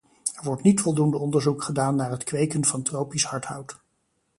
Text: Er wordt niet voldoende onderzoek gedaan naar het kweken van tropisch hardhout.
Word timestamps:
Er 0.37 0.43
wordt 0.43 0.63
niet 0.63 0.81
voldoende 0.81 1.17
onderzoek 1.17 1.63
gedaan 1.63 1.95
naar 1.95 2.11
het 2.11 2.23
kweken 2.23 2.65
van 2.65 2.81
tropisch 2.81 3.25
hardhout. 3.25 3.79